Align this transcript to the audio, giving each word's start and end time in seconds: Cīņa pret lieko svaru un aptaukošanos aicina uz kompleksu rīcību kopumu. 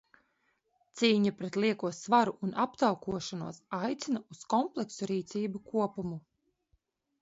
Cīņa 1.01 1.31
pret 1.41 1.59
lieko 1.65 1.91
svaru 1.99 2.35
un 2.49 2.55
aptaukošanos 2.65 3.63
aicina 3.83 4.27
uz 4.35 4.45
kompleksu 4.57 5.15
rīcību 5.17 5.67
kopumu. 5.73 6.25